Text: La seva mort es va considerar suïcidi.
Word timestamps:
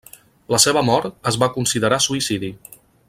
La 0.53 0.59
seva 0.63 0.83
mort 0.87 1.29
es 1.33 1.37
va 1.43 1.51
considerar 1.59 2.01
suïcidi. 2.07 2.51